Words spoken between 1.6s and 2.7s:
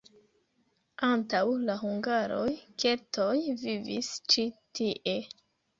la hungaroj